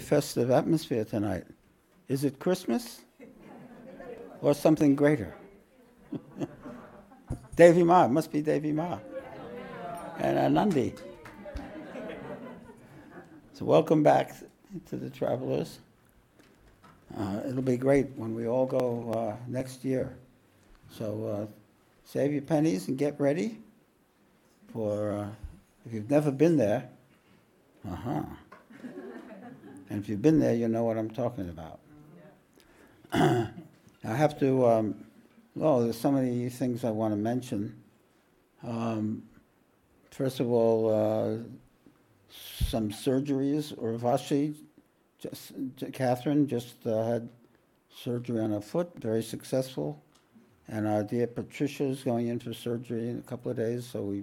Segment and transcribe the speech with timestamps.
[0.00, 1.44] festive atmosphere tonight.
[2.08, 3.00] Is it Christmas?
[4.42, 5.34] Or something greater?
[7.56, 8.98] Davy Ma, it must be Davy Ma.
[10.18, 10.98] And Anandi.
[13.52, 14.34] So, welcome back
[14.88, 15.78] to the travelers.
[17.14, 20.16] Uh, it'll be great when we all go uh, next year.
[20.90, 21.46] So, uh,
[22.06, 23.58] save your pennies and get ready
[24.72, 25.28] for, uh,
[25.84, 26.88] if you've never been there,
[27.86, 28.22] uh huh.
[29.90, 31.80] And if you've been there, you know what I'm talking about.
[33.12, 33.50] I
[34.04, 35.04] have to, um,
[35.56, 37.76] well, there's so many things I want to mention.
[38.62, 39.24] Um,
[40.12, 41.38] first of all, uh,
[42.30, 43.74] some surgeries.
[43.76, 44.54] Urvashi,
[45.18, 45.52] just,
[45.92, 47.28] Catherine, just uh, had
[47.92, 50.00] surgery on her foot, very successful.
[50.68, 54.02] And our dear Patricia is going in for surgery in a couple of days, so
[54.02, 54.22] we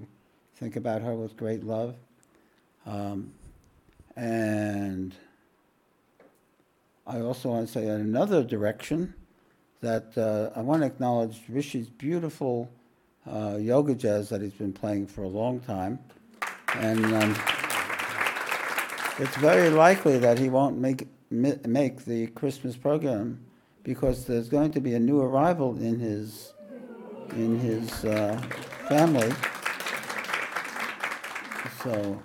[0.56, 1.96] think about her with great love.
[2.86, 3.34] Um,
[4.16, 5.14] and
[7.08, 9.14] I also want to say in another direction
[9.80, 12.70] that uh, I want to acknowledge Rishi's beautiful
[13.26, 16.00] uh, yoga jazz that he's been playing for a long time.
[16.76, 17.32] And um,
[19.20, 23.40] it's very likely that he won't make, make the Christmas program
[23.84, 26.52] because there's going to be a new arrival in his,
[27.32, 28.38] in his uh,
[28.90, 29.32] family.
[31.84, 32.22] So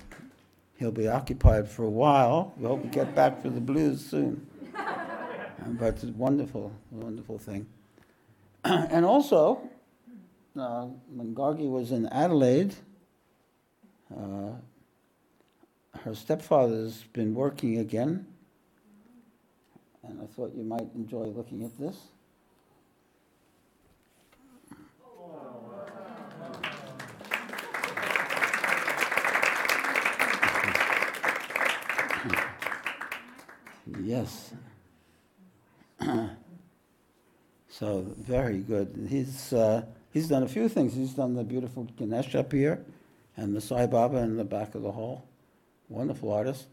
[0.77, 2.53] he'll be occupied for a while.
[2.57, 4.49] We hope to get back for the blues soon.
[5.67, 7.67] But it's a wonderful, wonderful thing.
[8.65, 9.61] and also,
[10.59, 12.75] uh, when Gargi was in Adelaide,
[14.15, 14.53] uh,
[16.01, 18.27] her stepfather's been working again,
[20.03, 21.97] and I thought you might enjoy looking at this.
[34.03, 34.55] yes.
[37.69, 39.07] so very good.
[39.09, 39.83] He's uh,
[40.13, 40.95] he's done a few things.
[40.95, 42.85] He's done the beautiful Ganesh up here,
[43.37, 45.27] and the Sai Baba in the back of the hall.
[45.89, 46.67] Wonderful artist,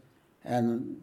[0.44, 1.00] and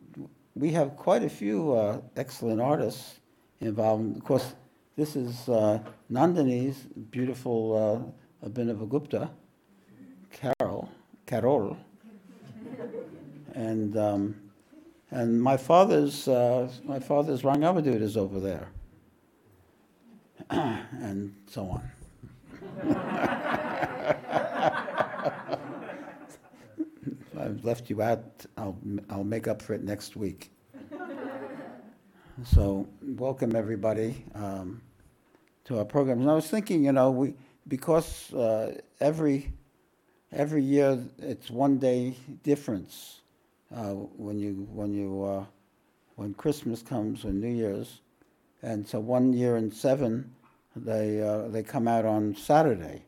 [0.55, 3.19] we have quite a few uh, excellent artists
[3.59, 4.17] involved.
[4.17, 4.55] Of course,
[4.95, 5.79] this is uh,
[6.11, 6.77] Nandini's
[7.11, 9.29] beautiful uh, Abhinavagupta,
[10.31, 10.89] Carol,
[11.25, 11.77] Carol,
[13.53, 13.97] and.
[13.97, 14.46] Um,
[15.11, 18.69] and my father's, uh, my father's Rangavadut is over there.
[20.49, 21.91] and so on.
[27.39, 28.77] I've left you out, I'll,
[29.09, 30.51] I'll make up for it next week.
[32.45, 34.81] So, welcome everybody um,
[35.65, 36.21] to our program.
[36.21, 37.33] And I was thinking, you know, we
[37.67, 39.51] because uh, every
[40.31, 43.21] every year it's one day difference
[43.75, 45.45] uh, when you when you uh,
[46.15, 48.01] when Christmas comes or New Year's,
[48.61, 50.33] and so one year in seven,
[50.75, 53.03] they uh, they come out on Saturday,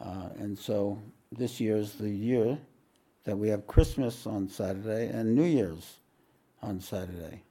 [0.00, 2.58] uh, and so this year is the year
[3.24, 5.96] that we have Christmas on Saturday and New Year's
[6.62, 7.42] on Saturday.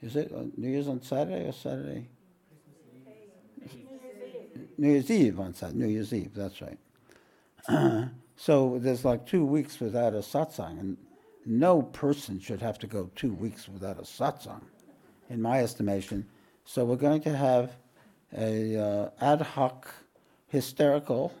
[0.00, 2.08] Is it uh, New Year's on Saturday or Saturday?
[4.78, 5.78] New Year's Eve on Saturday.
[5.78, 6.32] New Year's Eve.
[6.34, 8.08] That's right.
[8.36, 10.96] So there's like two weeks without a satsang, and
[11.46, 14.62] no person should have to go two weeks without a satsang,
[15.28, 16.26] in my estimation.
[16.64, 17.72] So we're going to have
[18.36, 19.88] a uh, ad hoc,
[20.48, 21.32] hysterical,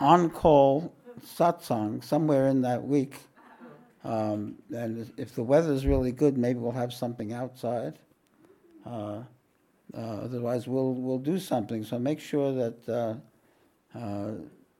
[0.00, 0.92] on-call
[1.24, 3.16] satsang somewhere in that week.
[4.02, 7.98] Um, and if the weather's really good, maybe we'll have something outside.
[8.86, 9.22] Uh,
[9.92, 11.84] uh, otherwise, we'll we'll do something.
[11.84, 14.32] So make sure that uh, uh,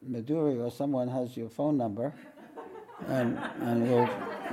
[0.08, 2.14] Maduri or someone has your phone number,
[3.06, 4.06] and, and we'll,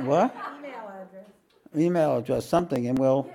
[0.05, 0.35] what?
[0.59, 1.25] Email address.
[1.75, 3.29] Email address, something, and we'll,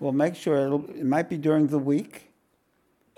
[0.00, 2.24] we'll make sure, it'll, it might be during the week.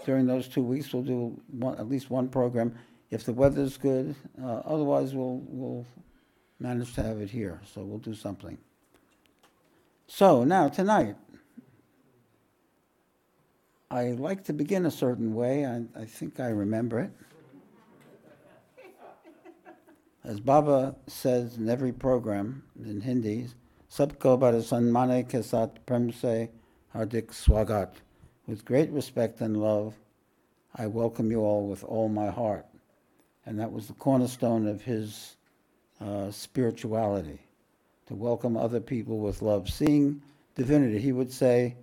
[0.07, 2.75] During those two weeks, we'll do one, at least one program.
[3.11, 5.87] If the weather's good, uh, otherwise we'll, we'll
[6.59, 8.57] manage to have it here, so we'll do something.
[10.07, 11.17] So now, tonight,
[13.91, 17.11] I like to begin a certain way, I, I think I remember it.
[20.23, 23.47] As Baba says in every program in Hindi,
[23.91, 26.51] Sabko Sanmane ke saath prem se
[26.95, 27.89] hardik swagat.
[28.47, 29.95] With great respect and love,
[30.77, 32.67] I welcome you all with all my heart.
[33.47, 35.37] And that was the cornerstone of his
[36.03, 37.41] uh, spirituality,
[38.07, 39.71] to welcome other people with love.
[39.71, 40.21] Seeing
[40.55, 41.77] divinity, he would say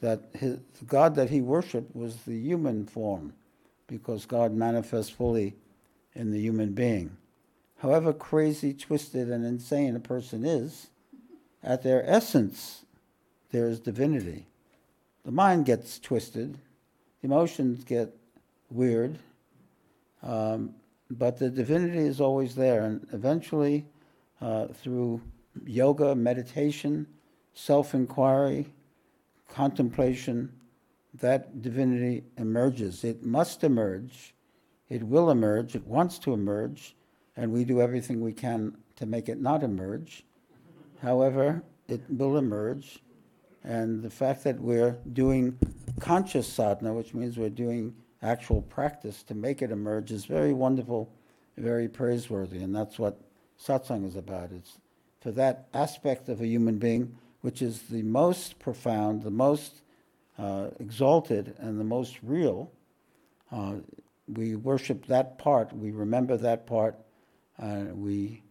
[0.00, 3.32] that his, the God that he worshiped was the human form,
[3.86, 5.54] because God manifests fully
[6.16, 7.16] in the human being
[7.78, 10.88] however crazy, twisted, and insane a person is,
[11.62, 12.84] at their essence,
[13.50, 14.46] there is divinity.
[15.24, 16.58] The mind gets twisted,
[17.22, 18.14] emotions get
[18.70, 19.18] weird,
[20.22, 20.74] um,
[21.10, 22.84] but the divinity is always there.
[22.84, 23.86] And eventually,
[24.40, 25.20] uh, through
[25.64, 27.06] yoga, meditation,
[27.54, 28.66] self inquiry,
[29.48, 30.52] contemplation,
[31.14, 33.04] that divinity emerges.
[33.04, 34.34] It must emerge,
[34.88, 36.94] it will emerge, it wants to emerge,
[37.36, 40.24] and we do everything we can to make it not emerge.
[41.02, 43.00] However, it will emerge,
[43.62, 45.58] and the fact that we're doing
[46.00, 51.12] conscious sadhana, which means we're doing actual practice to make it emerge, is very wonderful,
[51.56, 53.20] very praiseworthy, and that's what
[53.62, 54.50] satsang is about.
[54.52, 54.78] It's
[55.20, 59.82] for that aspect of a human being, which is the most profound, the most
[60.38, 62.70] uh, exalted, and the most real.
[63.52, 63.76] Uh,
[64.28, 66.96] we worship that part, we remember that part,
[67.58, 68.42] and we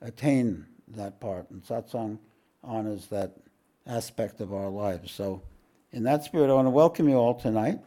[0.00, 1.50] attain that part.
[1.50, 2.18] And satsang
[2.62, 3.36] honors that
[3.86, 5.12] aspect of our lives.
[5.12, 5.42] So,
[5.92, 7.80] in that spirit, I want to welcome you all tonight.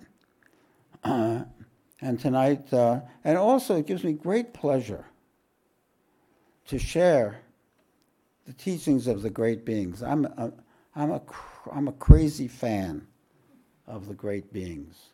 [1.03, 1.43] Uh,
[2.01, 5.05] and tonight, uh, and also it gives me great pleasure
[6.67, 7.39] to share
[8.45, 10.03] the teachings of the great beings.
[10.03, 10.51] I'm a,
[10.95, 11.21] I'm a,
[11.71, 13.07] I'm a crazy fan
[13.87, 15.11] of the great beings.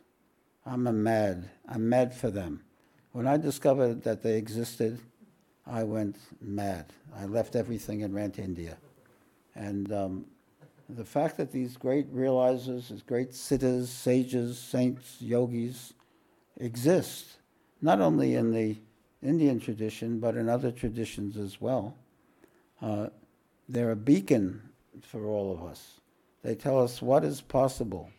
[0.66, 2.64] I'm a mad, I'm mad for them.
[3.12, 5.00] When I discovered that they existed,
[5.70, 6.86] I went mad.
[7.16, 8.76] I left everything and ran to India.
[9.54, 10.24] And um,
[10.88, 15.94] the fact that these great realizers, these great siddhas, sages, saints, yogis
[16.56, 17.36] exist,
[17.80, 18.76] not only in the
[19.22, 21.94] Indian tradition, but in other traditions as well,
[22.82, 23.08] uh,
[23.68, 24.60] they're a beacon
[25.02, 26.00] for all of us.
[26.42, 28.10] They tell us what is possible.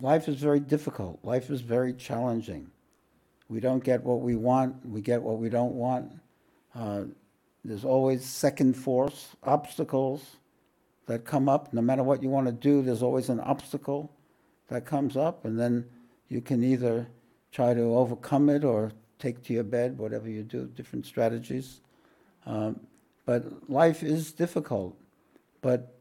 [0.00, 1.18] Life is very difficult.
[1.22, 2.70] Life is very challenging.
[3.48, 6.12] We don't get what we want, we get what we don't want.
[6.74, 7.04] Uh,
[7.64, 10.36] there's always second force, obstacles
[11.06, 11.72] that come up.
[11.72, 14.10] No matter what you want to do, there's always an obstacle
[14.68, 15.84] that comes up, and then
[16.28, 17.06] you can either
[17.52, 21.80] try to overcome it or take to your bed, whatever you do, different strategies.
[22.46, 22.80] Um,
[23.24, 24.96] but life is difficult.
[25.62, 25.94] But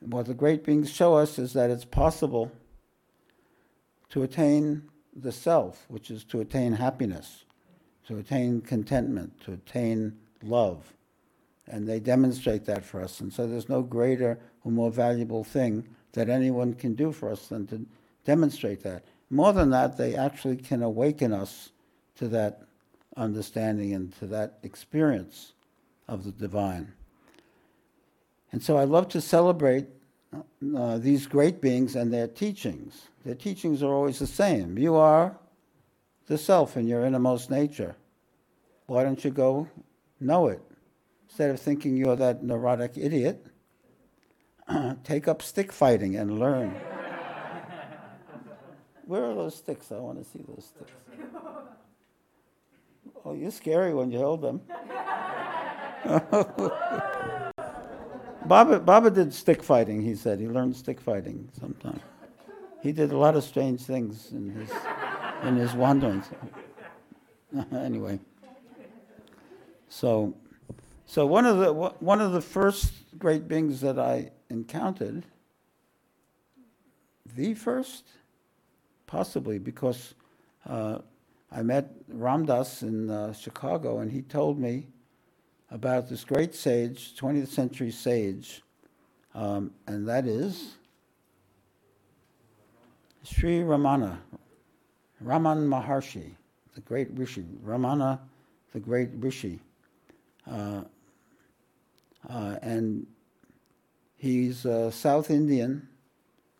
[0.00, 2.52] what the great beings show us is that it's possible
[4.10, 7.44] to attain the self, which is to attain happiness,
[8.06, 10.92] to attain contentment, to attain love.
[11.66, 13.20] And they demonstrate that for us.
[13.20, 17.48] And so there's no greater or more valuable thing that anyone can do for us
[17.48, 17.84] than to
[18.24, 19.04] demonstrate that.
[19.30, 21.70] More than that, they actually can awaken us
[22.16, 22.62] to that
[23.16, 25.52] understanding and to that experience
[26.06, 26.92] of the divine.
[28.52, 29.86] And so I love to celebrate
[30.32, 33.08] uh, these great beings and their teachings.
[33.24, 34.78] Their teachings are always the same.
[34.78, 35.36] You are
[36.26, 37.96] the self in your innermost nature.
[38.86, 39.68] Why don't you go
[40.20, 40.60] know it?
[41.28, 43.46] Instead of thinking you're that neurotic idiot,
[45.04, 46.70] take up stick fighting and learn.
[49.06, 49.92] Where are those sticks?
[49.92, 50.92] I want to see those sticks.
[53.24, 54.60] Oh, you're scary when you hold them.
[58.46, 60.40] Baba, Baba did stick fighting, he said.
[60.40, 62.00] He learned stick fighting sometime.
[62.82, 64.70] He did a lot of strange things in his,
[65.42, 66.26] in his wanderings.
[67.72, 68.20] anyway.
[69.88, 70.34] So,
[71.06, 75.24] so one of the one of the first great beings that I encountered,
[77.34, 78.04] the first,
[79.06, 80.14] possibly because
[80.68, 80.98] uh,
[81.50, 84.88] I met Ramdas in uh, Chicago, and he told me
[85.70, 88.62] about this great sage, 20th century sage,
[89.34, 90.76] um, and that is
[93.22, 94.18] Sri Ramana,
[95.20, 96.30] Raman Maharshi,
[96.74, 98.20] the great rishi, Ramana,
[98.72, 99.60] the great rishi.
[100.50, 100.82] Uh,
[102.28, 103.06] uh, and
[104.16, 105.88] he's a South Indian,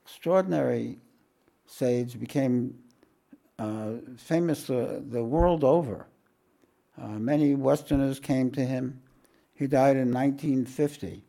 [0.05, 0.99] extraordinary
[1.67, 2.75] sage, became
[3.59, 6.07] uh, famous uh, the world over.
[7.01, 9.01] Uh, many Westerners came to him.
[9.55, 11.23] He died in 1950,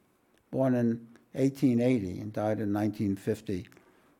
[0.51, 3.67] born in 1880 and died in 1950.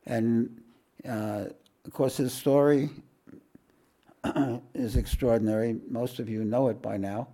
[0.06, 0.62] And
[1.08, 1.46] uh,
[1.86, 2.90] of course, his story
[4.74, 5.80] is extraordinary.
[5.90, 7.30] Most of you know it by now.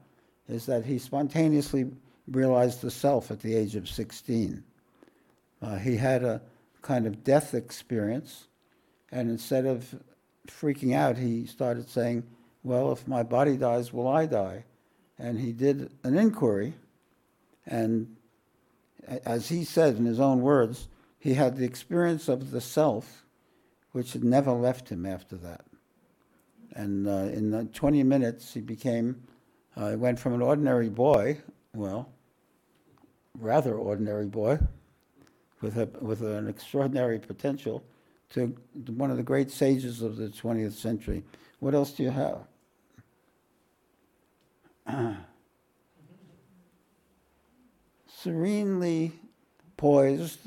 [0.48, 1.86] Is that he spontaneously
[2.28, 4.64] realized the self at the age of 16.
[5.62, 6.42] Uh, he had a
[6.82, 8.48] kind of death experience,
[9.12, 9.96] and instead of
[10.48, 12.24] freaking out, he started saying,
[12.64, 14.64] Well, if my body dies, will I die?
[15.20, 16.74] And he did an inquiry,
[17.66, 18.16] and
[19.26, 20.88] as he said in his own words,
[21.20, 23.26] he had the experience of the self,
[23.92, 25.66] which had never left him after that.
[26.74, 29.24] And uh, in 20 minutes, he became,
[29.78, 31.40] uh, went from an ordinary boy,
[31.76, 32.10] well,
[33.38, 34.60] rather ordinary boy
[35.62, 37.84] with, a, with an extraordinary potential
[38.32, 38.56] to
[38.88, 41.24] one of the great sages of the 20th century.
[41.60, 42.40] What else do you have?
[48.08, 49.12] serenely
[49.78, 50.40] poised,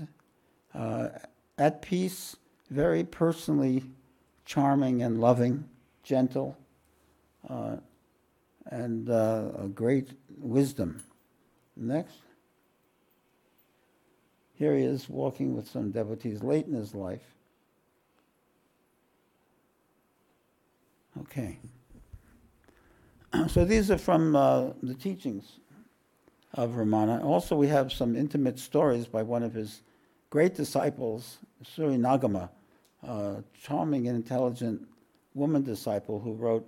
[0.75, 1.09] uh,
[1.59, 2.37] at peace,
[2.71, 3.85] very personally
[4.45, 5.69] charming and loving,
[6.03, 6.57] gentle,
[7.49, 7.77] uh,
[8.67, 11.03] and uh, a great wisdom.
[11.77, 12.17] Next.
[14.55, 17.35] Here he is walking with some devotees late in his life.
[21.21, 21.59] Okay.
[23.49, 25.61] So these are from uh, the teachings
[26.55, 27.25] of Ramana.
[27.25, 29.83] Also, we have some intimate stories by one of his
[30.31, 32.49] great disciples, Suri Nagamma,
[33.03, 34.87] a charming and intelligent
[35.35, 36.67] woman disciple who wrote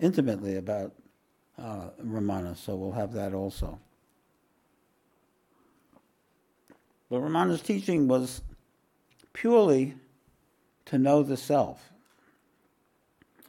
[0.00, 0.92] intimately about
[1.58, 2.56] uh, Ramana.
[2.56, 3.78] So we'll have that also.
[7.10, 8.42] But Ramana's teaching was
[9.32, 9.94] purely
[10.86, 11.90] to know the self.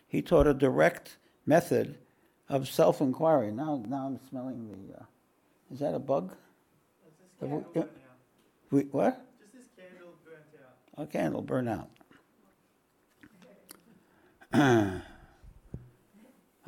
[0.08, 1.98] He taught a direct method
[2.50, 3.52] of self inquiry.
[3.52, 4.96] Now, now I'm smelling the.
[5.00, 5.04] Uh,
[5.72, 6.34] is that a bug?
[7.42, 7.50] We,
[8.72, 9.26] we, what?
[9.40, 11.04] Just this candle burnt out.
[11.04, 11.90] A candle burn out.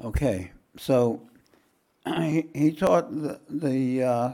[0.03, 1.19] okay, so
[2.05, 4.33] he, he taught the, the uh,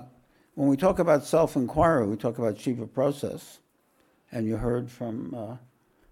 [0.56, 3.60] when we talk about self-inquiry, we talk about Shiva process,
[4.32, 5.56] and you heard from uh,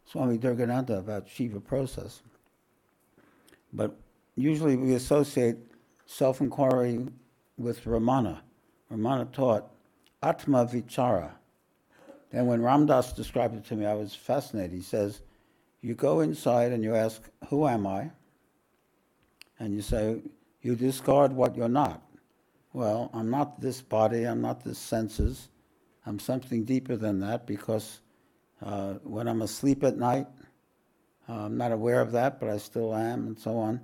[0.06, 2.22] Swami Durgananda about Shiva process.
[3.74, 4.00] But
[4.36, 5.58] usually we associate
[6.06, 7.08] self-inquiry
[7.58, 8.39] with Ramana.
[8.92, 9.72] Ramana taught
[10.22, 11.32] Atma Vichara.
[12.32, 14.74] And when Ramdas described it to me, I was fascinated.
[14.74, 15.22] He says,
[15.82, 18.12] You go inside and you ask, Who am I?
[19.60, 20.22] And you say,
[20.62, 22.01] You discard what you're not
[22.75, 25.48] well, I'm not this body, I'm not this senses,
[26.06, 28.01] I'm something deeper than that because
[28.62, 30.27] uh, when I'm asleep at night,
[31.30, 33.80] uh, I'm not aware of that, but I still am, and so on.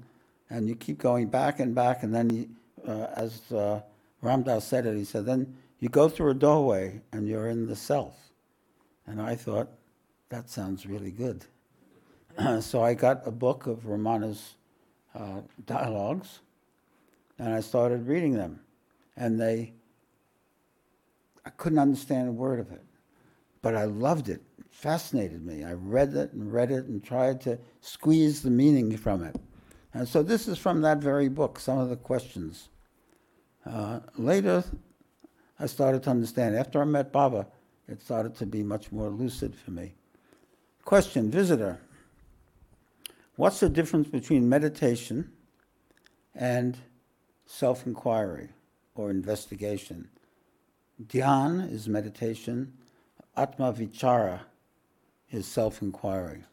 [0.51, 2.49] And you keep going back and back, and then, you,
[2.87, 3.81] uh, as uh,
[4.21, 7.75] Ramdas said it, he said, then you go through a doorway and you're in the
[7.75, 8.15] self.
[9.07, 9.69] And I thought,
[10.29, 11.45] that sounds really good.
[12.61, 14.55] so I got a book of Ramana's
[15.15, 16.41] uh, dialogues,
[17.39, 18.59] and I started reading them
[19.21, 19.73] and they,
[21.45, 22.83] I couldn't understand a word of it,
[23.61, 24.41] but I loved it.
[24.57, 25.63] It fascinated me.
[25.63, 29.35] I read it and read it and tried to squeeze the meaning from it.
[29.93, 32.69] And so this is from that very book, some of the questions.
[33.65, 34.63] Uh, later,
[35.59, 36.55] I started to understand.
[36.55, 37.47] After I met Baba,
[37.87, 39.93] it started to be much more lucid for me.
[40.85, 41.79] Question, visitor.
[43.35, 45.31] What's the difference between meditation
[46.33, 46.77] and
[47.45, 48.49] self inquiry?
[48.95, 50.09] or investigation.
[51.01, 52.73] Dhyan is meditation.
[53.35, 54.41] Atma Vichara
[55.29, 56.43] is self inquiry.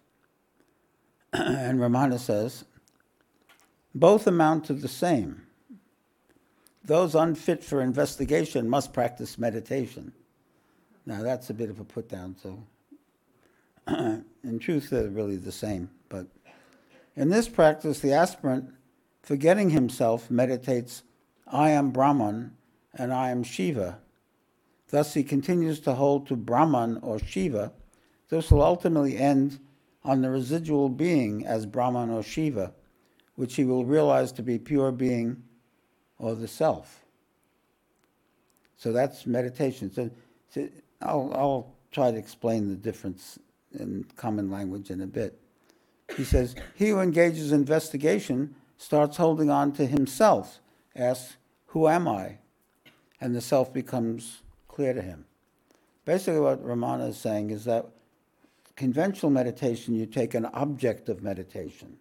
[1.33, 2.65] and Ramana says,
[3.95, 5.43] both amount to the same.
[6.85, 10.13] Those unfit for investigation must practice meditation.
[11.05, 12.63] Now, that's a bit of a put down, so
[14.45, 15.91] in truth, they're really the same.
[16.09, 16.27] But
[17.17, 18.73] in this practice, the aspirant,
[19.23, 21.03] forgetting himself, meditates
[21.47, 22.57] I am Brahman
[22.95, 23.99] and I am Shiva.
[24.91, 27.73] Thus, he continues to hold to Brahman or Shiva.
[28.29, 29.61] This will ultimately end
[30.05, 32.73] on the residual being as Brahman or Shiva,
[33.39, 35.41] which he will realize to be pure being
[36.19, 37.05] or the self.
[38.77, 39.93] So that's meditation.
[39.93, 40.11] So,
[40.49, 40.69] so
[41.01, 43.39] I'll, I'll try to explain the difference
[43.79, 45.39] in common language in a bit.
[46.17, 50.59] He says, He who engages in investigation starts holding on to himself
[50.97, 52.39] asks, Who am I?
[53.21, 55.27] And the self becomes clear to him.
[56.05, 57.87] Basically, what Ramana is saying is that
[58.75, 61.99] conventional meditation, you take an object of meditation,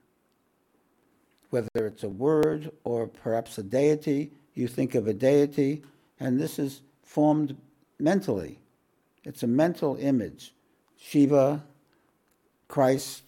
[1.50, 5.84] whether it's a word or perhaps a deity, you think of a deity,
[6.20, 7.56] and this is formed
[8.00, 8.60] mentally.
[9.24, 10.54] It's a mental image.
[10.98, 11.64] Shiva,
[12.68, 13.24] Christ,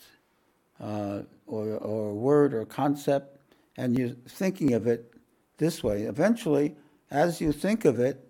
[0.80, 3.38] uh, or, or a word or concept,
[3.78, 5.14] and you're thinking of it
[5.58, 6.04] this way.
[6.04, 6.76] Eventually,
[7.12, 8.26] as you think of it,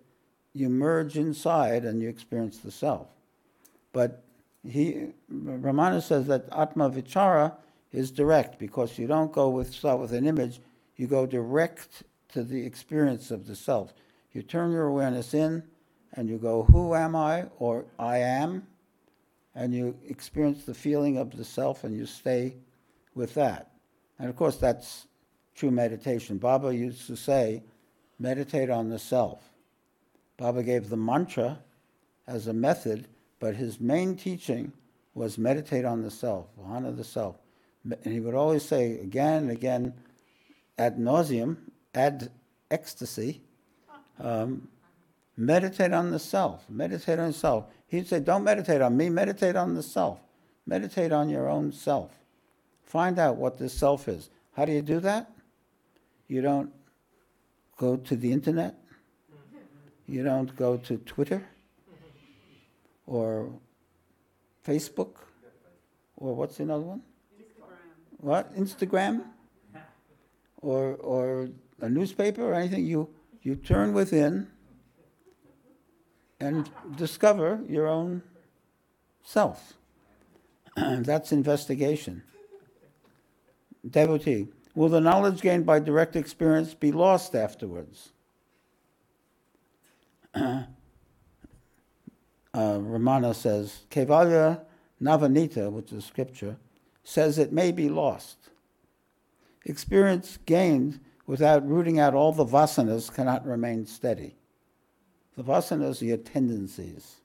[0.52, 3.08] you merge inside and you experience the self.
[3.92, 4.22] But
[4.66, 7.54] he, Ramana says that Atma Vichara
[7.92, 10.60] is direct because you don't go with start with an image,
[10.96, 13.92] you go direct to the experience of the self.
[14.32, 15.64] You turn your awareness in
[16.14, 17.46] and you go, Who am I?
[17.58, 18.66] or I am,
[19.54, 22.54] and you experience the feeling of the self and you stay
[23.14, 23.72] with that.
[24.18, 25.06] And of course, that's
[25.54, 26.38] true meditation.
[26.38, 27.62] Baba used to say,
[28.18, 29.42] meditate on the self.
[30.36, 31.58] Baba gave the mantra
[32.26, 33.08] as a method,
[33.40, 34.72] but his main teaching
[35.14, 37.36] was meditate on the self, honor the self.
[37.84, 39.94] And he would always say again and again,
[40.78, 41.56] ad nauseum,
[41.94, 42.30] ad
[42.70, 43.42] ecstasy,
[44.18, 44.68] um,
[45.36, 47.64] meditate on the self, meditate on self.
[47.86, 50.20] He'd say, don't meditate on me, meditate on the self.
[50.66, 52.12] Meditate on your own self.
[52.84, 54.30] Find out what the self is.
[54.52, 55.30] How do you do that?
[56.28, 56.70] You don't
[57.76, 58.74] go to the internet.
[60.06, 61.44] You don't go to Twitter
[63.06, 63.50] or
[64.66, 65.14] Facebook
[66.16, 67.02] or what's another one?
[68.20, 68.54] What?
[68.54, 69.24] Instagram?
[70.62, 71.48] Or, or
[71.80, 72.84] a newspaper or anything?
[72.84, 73.08] You,
[73.42, 74.48] you turn within
[76.38, 78.22] and discover your own
[79.22, 79.74] self.
[80.76, 82.22] That's investigation.
[83.88, 88.10] Devotee, will the knowledge gained by direct experience be lost afterwards?
[90.34, 90.64] uh,
[92.54, 94.60] Ramana says, Kaivalya
[95.00, 96.56] Navaneeta, which is scripture,
[97.04, 98.50] says it may be lost.
[99.64, 104.34] Experience gained without rooting out all the vasanas cannot remain steady.
[105.36, 107.16] The vasanas are your tendencies.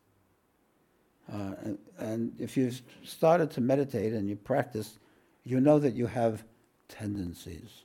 [1.32, 5.00] Uh, and, and if you've started to meditate and you practice,
[5.44, 6.44] you know that you have
[6.88, 7.84] tendencies.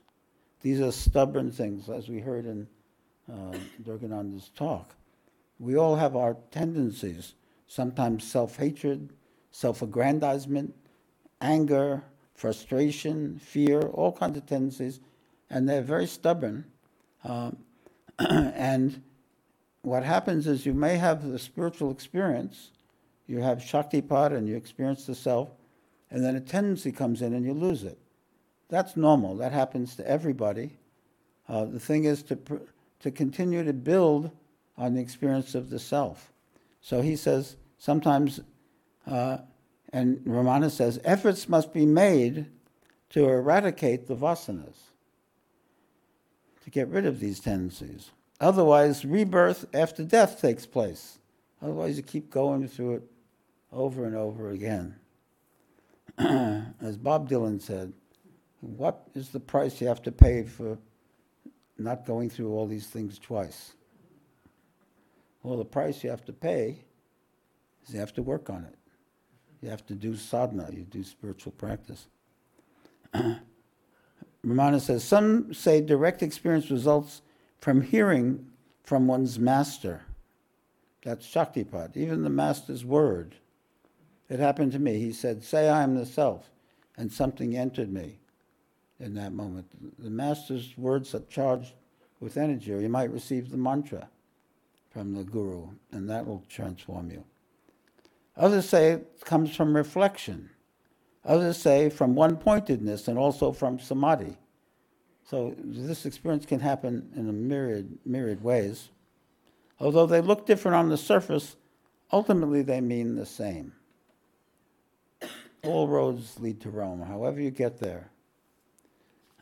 [0.61, 2.67] These are stubborn things, as we heard in
[3.31, 4.95] uh, Durgananda's talk.
[5.59, 7.33] We all have our tendencies,
[7.67, 9.09] sometimes self hatred,
[9.51, 10.75] self aggrandizement,
[11.41, 12.03] anger,
[12.35, 14.99] frustration, fear, all kinds of tendencies,
[15.49, 16.65] and they're very stubborn.
[17.23, 17.57] Um,
[18.19, 19.01] and
[19.81, 22.71] what happens is you may have the spiritual experience,
[23.27, 25.49] you have Shaktipat and you experience the self,
[26.09, 27.97] and then a tendency comes in and you lose it.
[28.69, 29.35] That's normal.
[29.37, 30.77] That happens to everybody.
[31.47, 32.55] Uh, the thing is to, pr-
[33.01, 34.31] to continue to build
[34.77, 36.31] on the experience of the self.
[36.81, 38.39] So he says sometimes,
[39.05, 39.39] uh,
[39.93, 42.47] and Ramana says, efforts must be made
[43.09, 44.77] to eradicate the vasanas,
[46.63, 48.11] to get rid of these tendencies.
[48.39, 51.19] Otherwise, rebirth after death takes place.
[51.61, 53.03] Otherwise, you keep going through it
[53.71, 54.95] over and over again.
[56.17, 57.93] As Bob Dylan said,
[58.61, 60.77] what is the price you have to pay for
[61.77, 63.73] not going through all these things twice?
[65.43, 66.83] Well, the price you have to pay
[67.85, 68.75] is you have to work on it.
[69.61, 72.07] You have to do sadhana, you do spiritual practice.
[74.45, 77.21] Ramana says some say direct experience results
[77.59, 78.47] from hearing
[78.83, 80.01] from one's master.
[81.03, 83.35] That's Shaktipat, even the master's word.
[84.29, 84.99] It happened to me.
[84.99, 86.49] He said, Say I am the self,
[86.97, 88.19] and something entered me
[88.99, 89.67] in that moment.
[89.99, 91.73] The master's words are charged
[92.19, 94.07] with energy, or you might receive the mantra
[94.89, 97.23] from the guru, and that will transform you.
[98.41, 100.49] Others say it comes from reflection.
[101.23, 104.35] Others say from one pointedness and also from samadhi.
[105.29, 108.89] So this experience can happen in a myriad, myriad ways.
[109.79, 111.55] Although they look different on the surface,
[112.11, 113.73] ultimately they mean the same.
[115.63, 118.09] All roads lead to Rome, however you get there.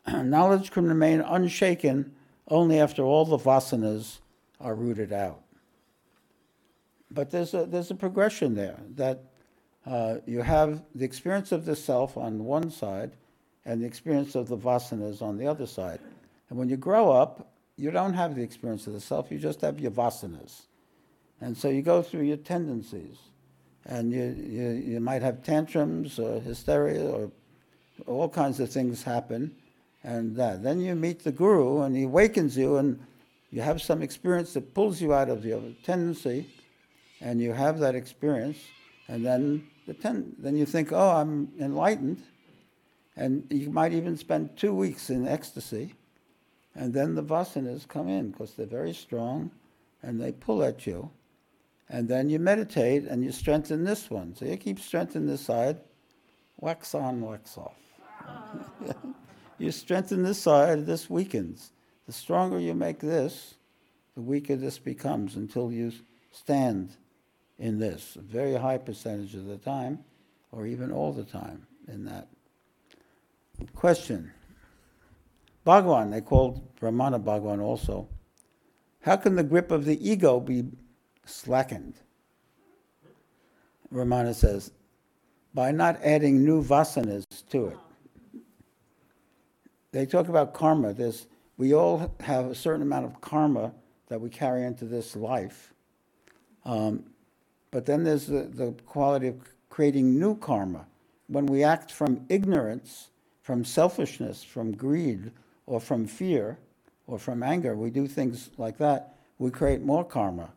[0.07, 2.13] Knowledge can remain unshaken
[2.49, 4.19] only after all the vasanas
[4.59, 5.41] are rooted out.
[7.11, 9.23] But there's a, there's a progression there that
[9.85, 13.11] uh, you have the experience of the self on one side
[13.65, 15.99] and the experience of the vasanas on the other side.
[16.49, 19.61] And when you grow up, you don't have the experience of the self, you just
[19.61, 20.63] have your vasanas.
[21.41, 23.17] And so you go through your tendencies.
[23.85, 27.31] And you, you, you might have tantrums or hysteria or
[28.05, 29.55] all kinds of things happen.
[30.03, 30.63] And that.
[30.63, 32.99] Then you meet the guru and he awakens you and
[33.51, 36.47] you have some experience that pulls you out of your tendency,
[37.21, 38.57] and you have that experience,
[39.07, 42.21] and then the ten, then you think, oh, I'm enlightened,
[43.15, 45.95] and you might even spend two weeks in ecstasy,
[46.75, 49.51] and then the vasanas come in because they're very strong,
[50.01, 51.09] and they pull at you,
[51.89, 54.35] and then you meditate and you strengthen this one.
[54.35, 55.79] So you keep strengthening this side,
[56.57, 57.75] wax on, wax off.
[59.57, 61.71] you strengthen this side, this weakens.
[62.05, 63.55] The stronger you make this,
[64.15, 65.91] the weaker this becomes until you
[66.31, 66.95] stand
[67.59, 69.99] in this, a very high percentage of the time,
[70.51, 72.27] or even all the time in that.
[73.75, 74.31] Question.
[75.65, 78.07] Bhagwan, they called Ramana Bhagwan also.
[79.01, 80.63] How can the grip of the ego be
[81.25, 81.95] slackened?
[83.93, 84.71] Ramana says,
[85.53, 87.77] by not adding new vasanas to it.
[89.91, 90.93] They talk about karma.
[90.93, 93.73] There's we all have a certain amount of karma
[94.07, 95.73] that we carry into this life.
[96.63, 97.03] Um,
[97.71, 99.35] but then there's the, the quality of
[99.69, 100.85] creating new karma.
[101.27, 103.09] When we act from ignorance,
[103.41, 105.31] from selfishness, from greed,
[105.65, 106.57] or from fear,
[107.07, 110.49] or from anger, we do things like that, we create more karma.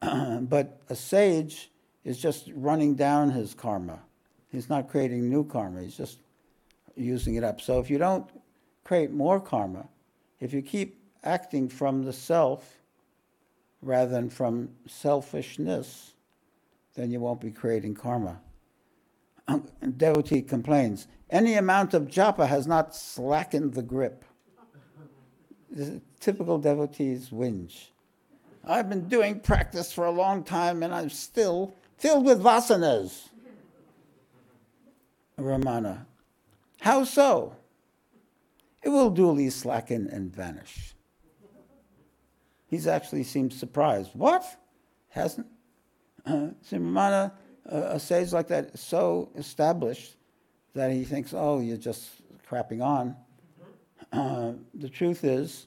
[0.00, 1.70] but a sage
[2.04, 3.98] is just running down his karma.
[4.50, 6.18] He's not creating new karma, he's just
[6.96, 7.60] using it up.
[7.60, 8.28] So if you don't
[8.84, 9.86] create more karma,
[10.40, 12.78] if you keep acting from the self
[13.82, 16.14] rather than from selfishness,
[16.94, 18.40] then you won't be creating karma.
[19.46, 24.24] Um, devotee complains, any amount of japa has not slackened the grip.
[25.70, 27.88] Is typical devotee's whinge.
[28.64, 33.28] I've been doing practice for a long time and I'm still filled with vasanas.
[35.38, 36.06] Ramana,
[36.80, 37.56] how so?
[38.82, 40.94] It will duly slacken and vanish.
[42.68, 44.10] He's actually seems surprised.
[44.14, 44.44] What?
[45.08, 45.46] Hasn't?
[46.24, 47.30] Uh, uh,
[47.66, 50.16] a sage like that is so established
[50.74, 52.10] that he thinks, oh, you're just
[52.48, 53.16] crapping on.
[54.12, 55.66] Uh, the truth is,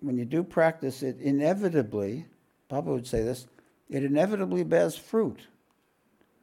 [0.00, 2.26] when you do practice, it inevitably,
[2.68, 3.46] Baba would say this,
[3.88, 5.40] it inevitably bears fruit.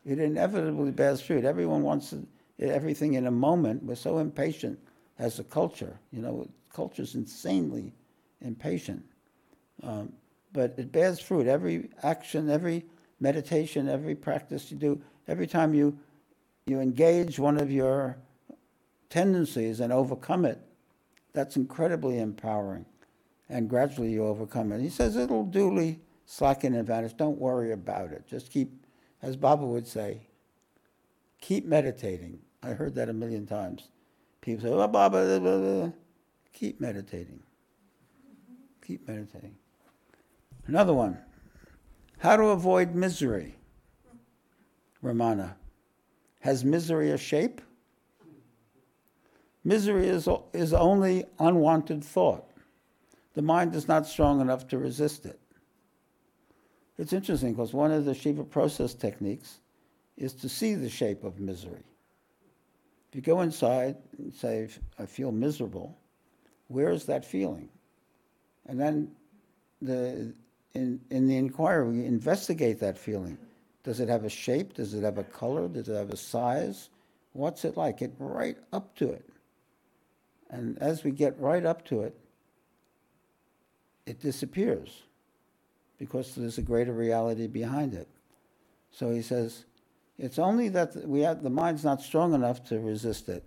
[0.05, 1.45] It inevitably bears fruit.
[1.45, 2.13] Everyone wants
[2.59, 3.83] everything in a moment.
[3.83, 4.79] We're so impatient
[5.17, 5.99] as a culture.
[6.11, 7.93] You know, culture is insanely
[8.41, 9.03] impatient.
[9.83, 10.13] Um,
[10.51, 11.47] but it bears fruit.
[11.47, 12.85] Every action, every
[13.19, 15.97] meditation, every practice you do, every time you
[16.65, 18.17] you engage one of your
[19.09, 20.59] tendencies and overcome it,
[21.33, 22.85] that's incredibly empowering.
[23.49, 24.81] And gradually you overcome it.
[24.81, 27.13] He says it'll duly slacken and vanish.
[27.13, 28.27] Don't worry about it.
[28.27, 28.85] Just keep,
[29.23, 30.21] as Baba would say,
[31.41, 32.39] keep meditating.
[32.61, 33.87] I heard that a million times.
[34.41, 35.91] People say, oh, Baba, blah, blah, blah.
[36.53, 37.39] keep meditating.
[38.85, 39.55] Keep meditating.
[40.69, 41.17] Another one.
[42.19, 43.55] How to avoid misery.
[45.03, 45.55] Ramana.
[46.41, 47.59] Has misery a shape?
[49.63, 52.51] Misery is, is only unwanted thought.
[53.33, 55.39] The mind is not strong enough to resist it.
[56.99, 59.61] It's interesting because one of the Shiva process techniques
[60.17, 61.83] is to see the shape of misery.
[63.09, 65.97] If you go inside and say, I feel miserable,
[66.67, 67.69] where is that feeling?
[68.67, 69.11] And then
[69.81, 70.35] the,
[70.73, 73.37] in, in the inquiry, we investigate that feeling.
[73.83, 74.73] Does it have a shape?
[74.73, 75.67] Does it have a color?
[75.67, 76.89] Does it have a size?
[77.33, 77.97] What's it like?
[77.99, 79.27] Get right up to it.
[80.49, 82.15] And as we get right up to it,
[84.05, 85.03] it disappears
[85.97, 88.07] because there's a greater reality behind it.
[88.91, 89.65] So he says,
[90.17, 93.43] it's only that we have, the mind's not strong enough to resist it.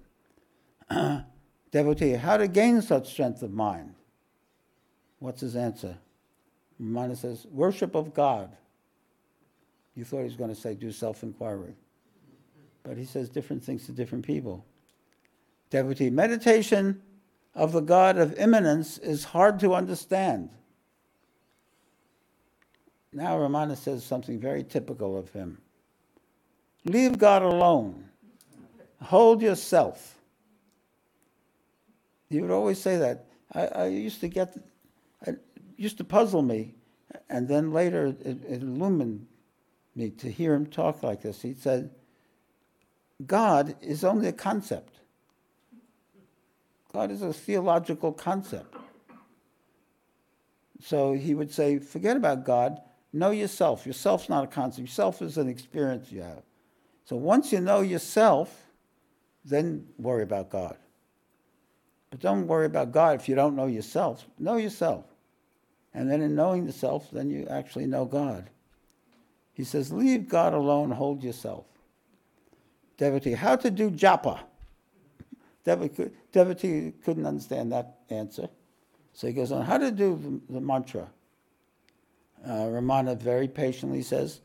[1.70, 3.94] Devotee, how to gain such strength of mind?
[5.18, 5.98] What's his answer?
[6.80, 8.56] Ramana says, worship of God.
[9.94, 11.74] You thought he was going to say, do self inquiry.
[12.82, 14.64] But he says different things to different people.
[15.70, 17.00] Devotee, meditation
[17.54, 20.50] of the God of immanence is hard to understand.
[23.12, 25.58] Now Ramana says something very typical of him.
[26.84, 28.08] Leave God alone.
[29.02, 30.18] Hold yourself.
[32.30, 33.26] He would always say that.
[33.52, 34.56] I, I used to get,
[35.82, 36.74] used to puzzle me,
[37.28, 39.26] and then later it, it illumined
[39.96, 41.42] me to hear him talk like this.
[41.42, 41.90] He said,
[43.26, 45.00] God is only a concept.
[46.92, 48.76] God is a theological concept.
[50.80, 52.80] So he would say, forget about God,
[53.12, 53.84] know yourself.
[53.84, 56.42] Yourself's not a concept, yourself is an experience you have.
[57.06, 58.66] So once you know yourself,
[59.44, 60.76] then worry about God.
[62.10, 64.24] But don't worry about God if you don't know yourself.
[64.38, 65.06] Know yourself.
[65.94, 68.50] And then in knowing the self, then you actually know God.
[69.52, 71.66] He says, Leave God alone, hold yourself.
[72.96, 74.40] Devotee, how to do japa?
[75.64, 78.48] Devotee couldn't understand that answer.
[79.12, 81.08] So he goes on, How to do the, mantra?
[82.44, 84.40] Uh, Ramana very patiently says,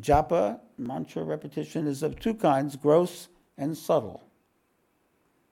[0.00, 4.22] Japa, mantra repetition, is of two kinds gross and subtle.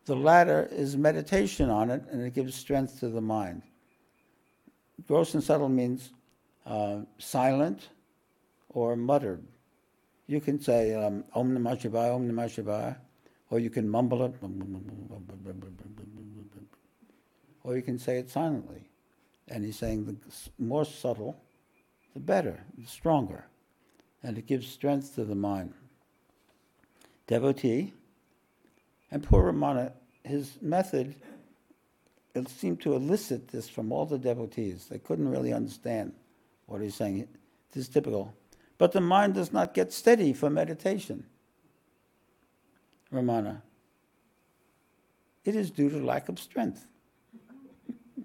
[0.07, 3.62] The latter is meditation on it, and it gives strength to the mind.
[5.07, 6.12] Gross and subtle means
[6.66, 7.88] uh, silent,
[8.70, 9.42] or muttered.
[10.26, 12.96] You can say um, Om Namah Shivaya, Om Namah Shivaya,
[13.50, 14.35] or you can mumble it,
[17.62, 18.88] or you can say it silently.
[19.48, 20.16] And he's saying the
[20.59, 21.37] more subtle,
[22.14, 23.44] the better, the stronger.
[24.22, 25.74] And it gives strength to the mind.
[27.26, 27.92] Devotee,
[29.11, 29.92] and poor Ramana,
[30.24, 31.14] his method,
[32.35, 34.87] it seemed to elicit this from all the devotees.
[34.87, 36.12] They couldn't really understand
[36.66, 37.29] what he's saying
[37.73, 38.35] This is typical.
[38.77, 41.27] But the mind does not get steady for meditation.
[43.12, 43.62] Ramana.
[45.44, 46.87] It is due to lack of strength.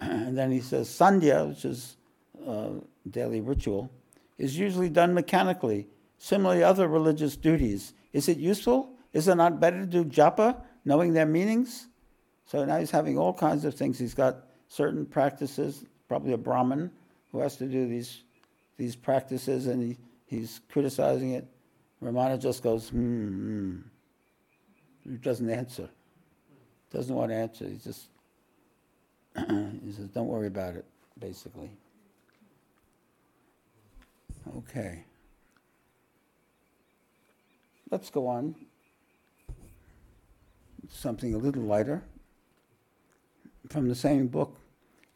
[0.00, 1.96] and then he says, Sandhya, which is
[2.46, 2.70] uh,
[3.08, 3.90] daily ritual,
[4.36, 5.86] is usually done mechanically.
[6.18, 7.94] Similarly, other religious duties.
[8.12, 8.90] Is it useful?
[9.14, 11.86] Is it not better to do japa, knowing their meanings?
[12.52, 13.98] So now he's having all kinds of things.
[13.98, 16.90] He's got certain practices, probably a Brahmin
[17.30, 18.24] who has to do these,
[18.76, 21.46] these practices, and he, he's criticizing it.
[22.04, 23.76] Ramana just goes, hmm, hmm.
[25.02, 25.88] He doesn't answer.
[26.92, 27.66] Doesn't want to answer.
[27.66, 28.08] He just
[29.34, 30.84] he says, don't worry about it,
[31.18, 31.70] basically.
[34.58, 35.04] Okay.
[37.90, 38.54] Let's go on.
[40.90, 42.02] Something a little lighter.
[43.72, 44.58] From the same book.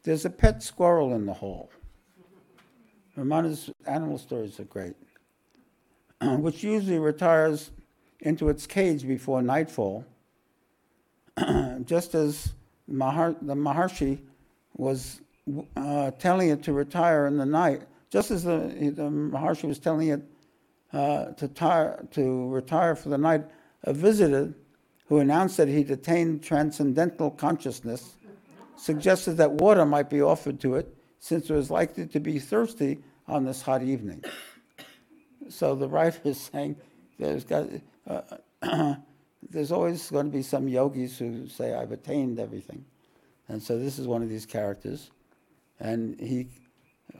[0.01, 1.69] There's a pet squirrel in the hole.
[3.15, 4.95] Ramana's animal stories are great,
[6.21, 7.69] which usually retires
[8.21, 10.03] into its cage before nightfall,
[11.85, 12.53] just as
[12.91, 14.21] Mahar- the Maharshi
[14.75, 15.21] was
[15.75, 20.07] uh, telling it to retire in the night, just as the, the Maharshi was telling
[20.07, 20.23] it
[20.93, 23.43] uh, to, tire, to retire for the night,
[23.83, 24.51] a visitor
[25.09, 28.15] who announced that he'd attained transcendental consciousness
[28.77, 32.99] suggested that water might be offered to it since it was likely to be thirsty
[33.27, 34.23] on this hot evening.
[35.49, 36.77] So the writer is saying
[37.19, 37.67] there's got,
[38.07, 38.95] uh,
[39.49, 42.85] there's always going to be some yogis who say, I've attained everything.
[43.49, 45.09] And so this is one of these characters.
[45.79, 46.47] And he,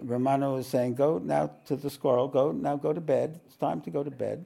[0.03, 3.39] Ramana was saying, Go now to the squirrel, go now go to bed.
[3.45, 4.45] It's time to go to bed.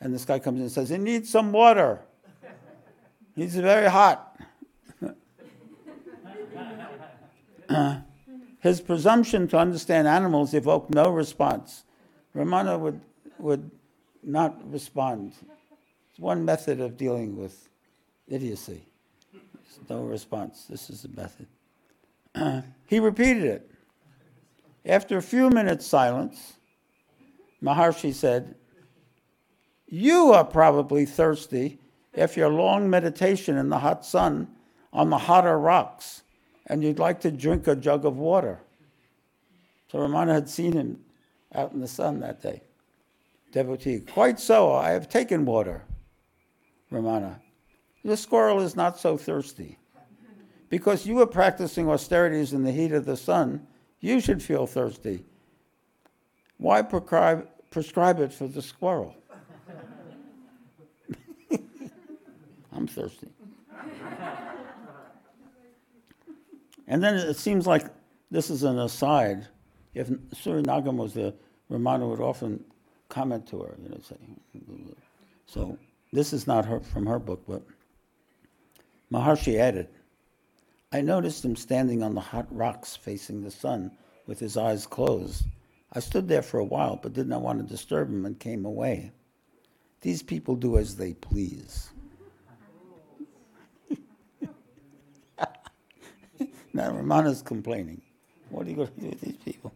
[0.00, 2.00] And this guy comes in and says, He needs some water.
[3.36, 4.36] He's very hot.
[8.60, 11.84] His presumption to understand animals evoked no response.
[12.34, 13.00] Ramana would,
[13.38, 13.70] would
[14.22, 15.34] not respond.
[16.10, 17.68] It's one method of dealing with
[18.28, 18.86] idiocy.
[19.88, 20.64] No response.
[20.68, 22.64] This is the method.
[22.86, 23.70] he repeated it.
[24.86, 26.54] After a few minutes' silence,
[27.62, 28.54] Maharshi said,
[29.86, 31.78] You are probably thirsty
[32.16, 34.48] after your long meditation in the hot sun
[34.92, 36.22] on the hotter rocks
[36.66, 38.60] and you'd like to drink a jug of water.
[39.90, 41.04] So Ramana had seen him
[41.54, 42.62] out in the sun that day.
[43.52, 45.84] Devotee, quite so, I have taken water.
[46.90, 47.36] Ramana,
[48.04, 49.78] the squirrel is not so thirsty.
[50.68, 53.66] Because you are practicing austerities in the heat of the sun,
[54.00, 55.24] you should feel thirsty.
[56.58, 59.14] Why prescribe, prescribe it for the squirrel?
[62.72, 63.28] I'm thirsty.
[66.86, 67.86] And then it seems like
[68.30, 69.48] this is an aside.
[69.94, 71.32] If Suri Nagamma was there,
[71.70, 72.64] Ramana would often
[73.08, 74.16] comment to her, you know, say.
[75.46, 75.78] So
[76.12, 77.62] this is not her, from her book, but
[79.12, 79.88] Maharshi added,
[80.92, 83.90] I noticed him standing on the hot rocks facing the sun
[84.26, 85.44] with his eyes closed.
[85.92, 88.64] I stood there for a while, but did not want to disturb him and came
[88.64, 89.12] away.
[90.00, 91.90] These people do as they please.
[96.74, 98.02] Now Ramana's complaining.
[98.50, 99.72] What are you going to do with these people?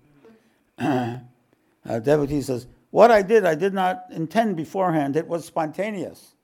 [0.79, 1.19] uh,
[2.01, 5.17] devotee says, What I did, I did not intend beforehand.
[5.17, 6.35] It was spontaneous.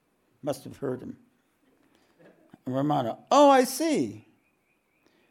[0.43, 1.17] Must have heard him.
[2.69, 4.27] Ramana, oh, I see.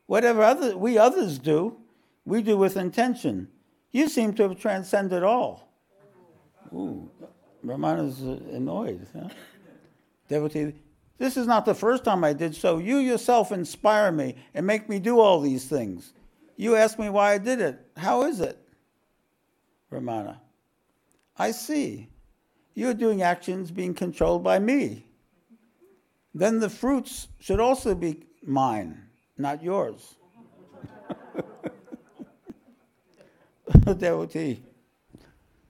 [0.05, 1.77] Whatever other, we others do,
[2.25, 3.47] we do with intention.
[3.91, 5.69] You seem to have transcended all.
[6.73, 7.09] Ooh,
[7.65, 9.07] Ramana's uh, annoyed.
[9.15, 9.29] Huh?
[10.27, 10.73] Devotee,
[11.17, 12.79] this is not the first time I did so.
[12.79, 16.13] You yourself inspire me and make me do all these things.
[16.55, 17.79] You ask me why I did it.
[17.97, 18.57] How is it?
[19.91, 20.37] Ramana,
[21.37, 22.09] I see.
[22.73, 25.05] You're doing actions being controlled by me.
[26.33, 29.03] Then the fruits should also be mine,
[29.37, 30.15] not yours.
[33.97, 34.63] Devotee.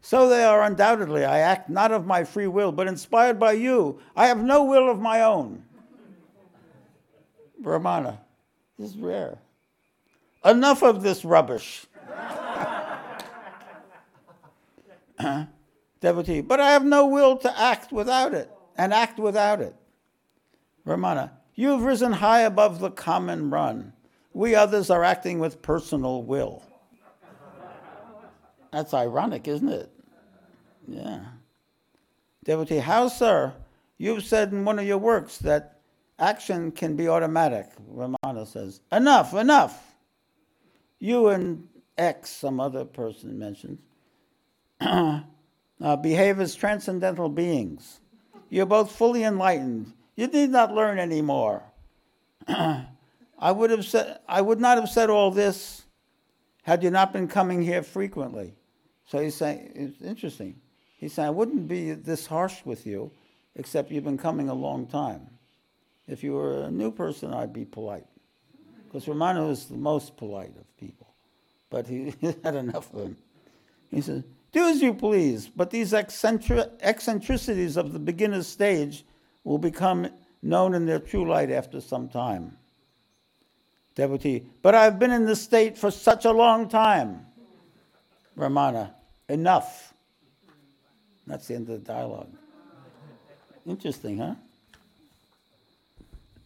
[0.05, 1.23] So they are undoubtedly.
[1.23, 4.01] I act not of my free will, but inspired by you.
[4.17, 5.63] I have no will of my own.
[7.61, 8.17] Ramana,
[8.77, 9.37] this is rare.
[10.43, 11.85] Enough of this rubbish.
[16.01, 19.73] Devotee, but I have no will to act without it, and act without it.
[20.85, 23.93] Ramana, you've risen high above the common run.
[24.33, 26.61] We others are acting with personal will.
[28.73, 29.92] That's ironic, isn't it?
[30.87, 31.21] Yeah.
[32.43, 33.53] Devotee, how, sir?
[33.97, 35.79] You've said in one of your works that
[36.19, 37.67] action can be automatic.
[37.91, 39.95] Ramana says, Enough, enough.
[40.99, 41.67] You and
[41.97, 43.79] X, some other person mentioned,
[44.81, 45.21] uh,
[46.01, 47.99] behave as transcendental beings.
[48.49, 49.93] You're both fully enlightened.
[50.15, 51.63] You need not learn anymore.
[52.47, 55.83] I would have said I would not have said all this
[56.63, 58.53] had you not been coming here frequently.
[59.05, 60.61] So he's saying it's interesting.
[61.03, 63.11] He's said, I wouldn't be this harsh with you,
[63.57, 65.27] except you've been coming a long time.
[66.07, 68.05] If you were a new person, I'd be polite.
[68.85, 71.13] Because Ramana was the most polite of people.
[71.69, 72.13] But he
[72.45, 73.17] had enough of him.
[73.91, 79.03] He says, Do as you please, but these eccentricities of the beginner's stage
[79.43, 80.07] will become
[80.41, 82.55] known in their true light after some time.
[83.93, 87.25] Devotee, but I've been in this state for such a long time.
[88.37, 88.91] Ramana,
[89.27, 89.92] enough.
[91.25, 92.29] That's the end of the dialogue.
[93.65, 94.35] Interesting, huh?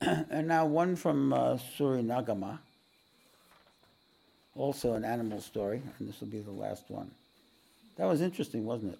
[0.29, 2.59] and now one from uh, Suri Nagamma,
[4.55, 7.09] also an animal story, and this will be the last one.
[7.97, 8.99] That was interesting, wasn't it?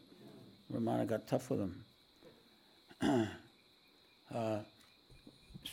[0.74, 1.84] Ramana got tough with him.
[4.34, 4.58] uh,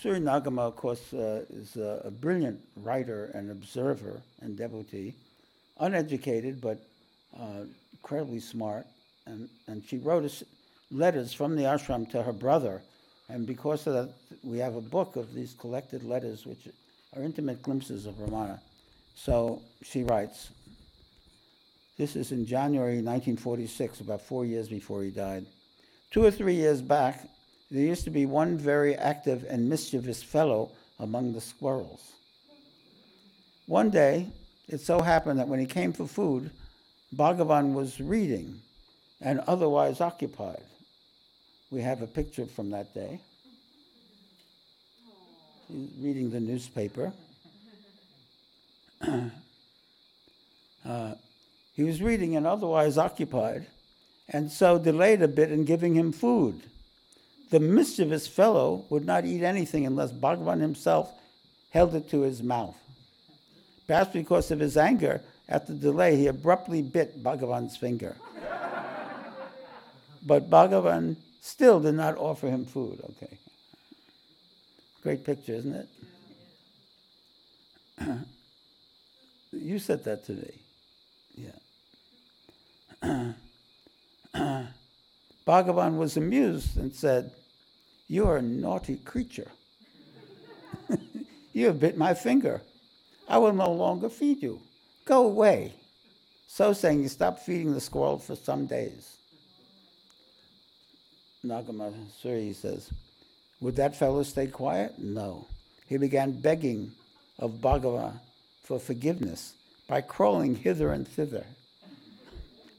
[0.03, 5.15] Suri Nagamma, of course, uh, is a, a, brilliant writer and observer and devotee,
[5.81, 6.79] uneducated but
[7.39, 8.87] uh, incredibly smart.
[9.27, 10.43] And, and she wrote
[10.91, 12.83] letters from the ashram to her brother
[13.29, 14.11] and because of that,
[14.43, 16.69] we have a book of these collected letters, which
[17.17, 18.61] are intimate glimpses of Ramana.
[19.15, 20.51] So she writes,
[21.97, 25.47] this is in January 1946, about four years before he died.
[26.11, 27.29] Two or three years back,
[27.71, 32.03] there used to be one very active and mischievous fellow among the squirrels.
[33.67, 34.27] One day,
[34.69, 36.51] it so happened that when he came for food,
[37.17, 38.61] Bhagavan was reading
[39.25, 40.63] and otherwise occupied.
[41.71, 43.19] We have a picture from that day.
[45.67, 47.13] He's reading the newspaper.
[50.87, 51.15] uh,
[51.73, 53.67] he was reading and otherwise occupied,
[54.29, 56.61] and so delayed a bit in giving him food.
[57.51, 61.11] The mischievous fellow would not eat anything unless Bhagavan himself
[61.71, 62.77] held it to his mouth.
[63.87, 68.17] Perhaps because of his anger at the delay, he abruptly bit Bhagavan's finger.
[70.25, 73.01] But Bhagavan still did not offer him food.
[73.11, 73.39] Okay.
[75.03, 75.89] Great picture, isn't it?
[79.53, 80.55] you said that today.
[81.37, 83.33] Yeah.
[85.47, 87.33] Bhagavan was amused and said,
[88.09, 89.51] You are a naughty creature.
[91.53, 92.63] you have bit my finger.
[93.29, 94.61] I will no longer feed you.
[95.05, 95.75] Go away.
[96.47, 99.19] So saying, he stopped feeding the squirrel for some days.
[101.45, 101.93] Nagamma
[102.23, 102.91] Suri says,
[103.61, 104.99] Would that fellow stay quiet?
[104.99, 105.47] No.
[105.87, 106.93] He began begging
[107.39, 108.19] of Bhagavan
[108.63, 109.55] for forgiveness
[109.87, 111.45] by crawling hither and thither.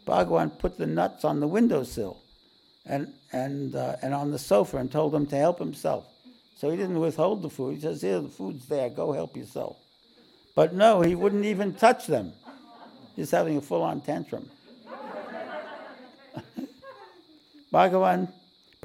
[0.08, 2.18] Bhagavan put the nuts on the windowsill
[2.86, 6.08] and, and, uh, and on the sofa and told him to help himself.
[6.58, 7.76] So he didn't withhold the food.
[7.76, 9.78] He says, Here, the food's there, go help yourself.
[10.56, 12.34] But no, he wouldn't even touch them.
[13.16, 14.50] He's having a full on tantrum.
[17.74, 18.32] Bhagavan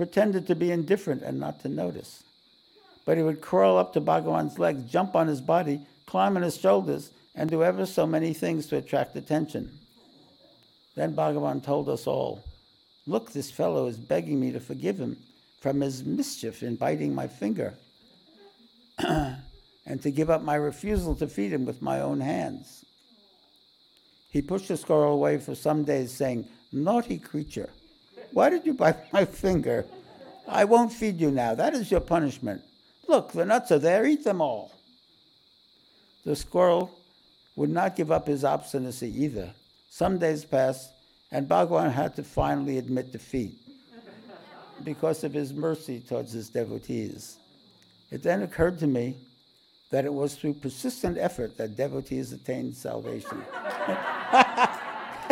[0.00, 2.24] pretended to be indifferent and not to notice.
[3.04, 6.56] But he would crawl up to Bhagavan's legs, jump on his body, climb on his
[6.56, 9.78] shoulders, and do ever so many things to attract attention.
[10.94, 12.42] Then Bhagavan told us all,
[13.06, 15.18] Look, this fellow is begging me to forgive him
[15.60, 17.74] from his mischief in biting my finger,
[18.98, 22.86] and to give up my refusal to feed him with my own hands.
[24.30, 27.68] He pushed the squirrel away for some days, saying, Naughty creature,
[28.32, 29.86] why did you bite my finger?
[30.46, 31.54] I won't feed you now.
[31.54, 32.62] That is your punishment.
[33.06, 34.06] Look, the nuts are there.
[34.06, 34.72] Eat them all.
[36.24, 36.90] The squirrel
[37.56, 39.52] would not give up his obstinacy either.
[39.88, 40.90] Some days passed,
[41.30, 43.56] and Bhagavan had to finally admit defeat
[44.84, 47.36] because of his mercy towards his devotees.
[48.10, 49.16] It then occurred to me
[49.90, 53.42] that it was through persistent effort that devotees attained salvation.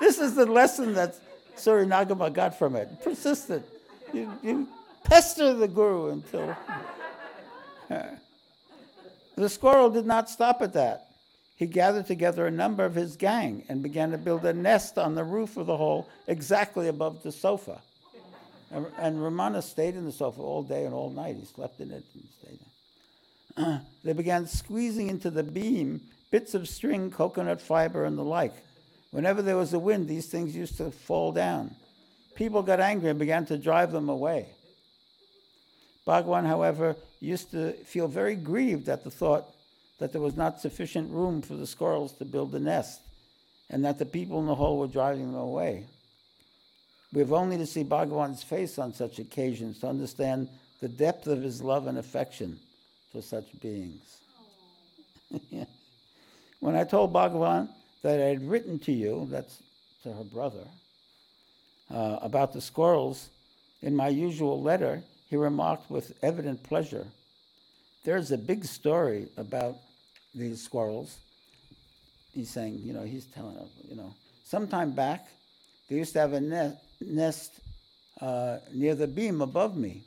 [0.00, 1.20] this is the lesson that's
[1.58, 2.88] Suri Nagamma got from it.
[3.02, 3.64] Persistent.
[4.12, 4.68] You, you
[5.04, 6.56] pester the guru until.
[9.36, 11.08] the squirrel did not stop at that.
[11.56, 15.16] He gathered together a number of his gang and began to build a nest on
[15.16, 17.82] the roof of the hole exactly above the sofa.
[18.70, 21.36] And, and Ramana stayed in the sofa all day and all night.
[21.36, 22.60] He slept in it and stayed
[23.56, 23.82] there.
[24.04, 28.54] they began squeezing into the beam bits of string, coconut fiber, and the like.
[29.10, 31.74] Whenever there was a wind, these things used to fall down.
[32.34, 34.46] People got angry and began to drive them away.
[36.04, 39.44] Bhagwan, however, used to feel very grieved at the thought
[39.98, 43.00] that there was not sufficient room for the squirrels to build a nest,
[43.68, 45.84] and that the people in the hole were driving them away.
[47.12, 50.48] We have only to see Bhagwan's face on such occasions to understand
[50.80, 52.58] the depth of his love and affection
[53.10, 54.18] for such beings.
[56.60, 57.68] when I told Bhagavan
[58.02, 59.62] that I had written to you, that's
[60.02, 60.66] to her brother,
[61.90, 63.30] uh, about the squirrels,
[63.82, 67.06] in my usual letter, he remarked with evident pleasure
[68.04, 69.76] There's a big story about
[70.34, 71.18] these squirrels.
[72.32, 75.26] He's saying, you know, he's telling us, you know, sometime back,
[75.88, 77.60] they used to have a nest, nest
[78.20, 80.02] uh, near the beam above me.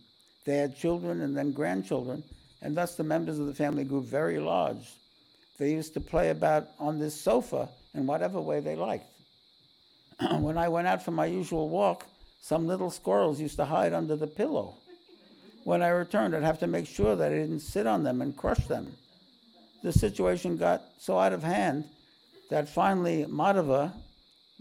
[0.46, 2.24] They had children and then grandchildren,
[2.62, 4.94] and thus the members of the family grew very large.
[5.60, 9.06] They used to play about on this sofa in whatever way they liked.
[10.40, 12.06] when I went out for my usual walk,
[12.42, 14.76] some little squirrels used to hide under the pillow.
[15.64, 18.36] When I returned, I'd have to make sure that I didn't sit on them and
[18.36, 18.96] crush them.
[19.84, 21.86] The situation got so out of hand
[22.50, 23.92] that finally Madhava,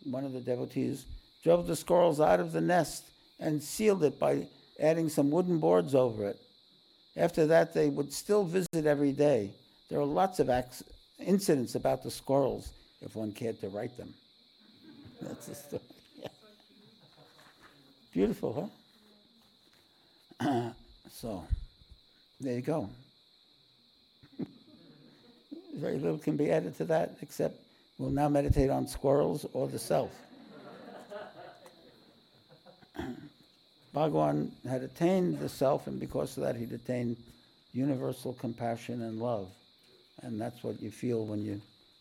[0.04, 1.06] one of the devotees,
[1.42, 3.04] drove the squirrels out of the nest
[3.38, 4.46] and sealed it by
[4.78, 6.38] adding some wooden boards over it.
[7.16, 9.50] After that, they would still visit every day.
[9.88, 10.50] There are lots of
[11.18, 12.72] incidents about the squirrels,
[13.02, 14.12] if one cared to write them.
[15.20, 15.82] That's the story.
[18.12, 18.70] Beautiful,
[20.40, 20.70] huh?
[21.12, 21.44] so,
[22.40, 22.90] there you go.
[25.76, 27.56] Very little can be added to that, except
[27.98, 30.10] we'll now meditate on squirrels or the self.
[33.92, 37.16] Bhagwan had attained the self, and because of that, he'd attained
[37.72, 39.48] universal compassion and love.
[40.22, 41.60] And that's what you feel when you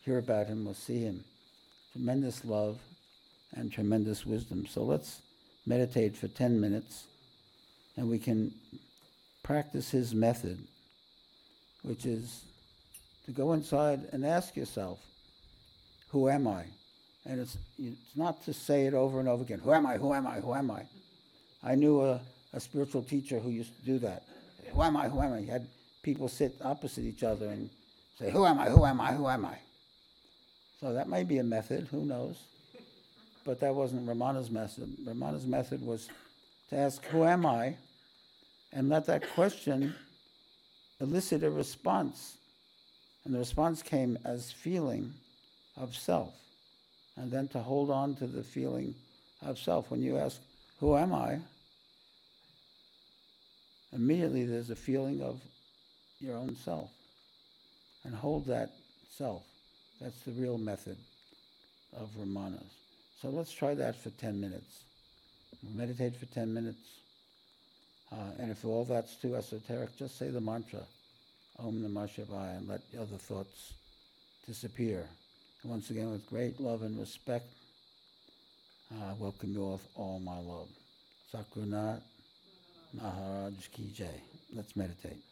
[0.10, 1.24] hear about him will see him.
[1.91, 2.80] Tremendous love
[3.53, 4.66] and tremendous wisdom.
[4.66, 5.22] So let's
[5.68, 7.05] meditate for 10 minutes,
[7.95, 8.51] and we can
[9.43, 10.57] practice his method,
[11.84, 12.43] which is
[13.26, 14.97] to go inside and ask yourself,
[16.10, 16.64] Who am I?
[17.28, 19.97] And it's, it's not to say it over and over again Who am I?
[19.97, 20.39] Who am I?
[20.39, 20.86] Who am I?
[21.64, 22.20] I knew a,
[22.53, 24.24] a spiritual teacher who used to do that.
[24.74, 25.07] Who am I?
[25.07, 25.41] Who am I?
[25.41, 25.68] He had
[26.01, 27.70] people sit opposite each other and
[28.18, 28.70] say, Who am I?
[28.70, 29.12] Who am I?
[29.14, 29.60] Who am I?
[30.80, 32.38] So that may be a method, who knows?
[33.46, 34.96] But that wasn't Ramana's method.
[35.06, 36.10] Ramana's method was
[36.70, 37.76] to ask, Who am I?
[38.72, 39.96] and let that question
[41.00, 42.38] elicit a response.
[43.26, 45.14] And the response came as feeling
[45.78, 46.34] of self.
[47.18, 48.96] And then to hold on to the feeling
[49.42, 49.92] of self.
[49.92, 50.40] When you ask,
[50.80, 51.40] who am I?
[53.92, 55.42] Immediately there's a feeling of
[56.20, 56.92] your own self.
[58.04, 58.70] And hold that
[59.10, 59.44] self.
[60.02, 60.97] That's the real method
[61.97, 62.72] of Ramanas.
[63.22, 64.84] So let's try that for 10 minutes.
[65.76, 66.80] meditate for 10 minutes.
[68.12, 70.82] Uh, and if all that's too esoteric, just say the mantra,
[71.60, 73.74] Om Namah Shivaya, and let other thoughts
[74.47, 75.06] disappear.
[75.62, 77.45] And once again, with great love and respect,
[78.91, 80.70] I welcome you with all my love.
[81.32, 82.02] Sakunath
[82.93, 84.22] Maharaj Ki Jai.
[84.56, 85.29] Let's meditate.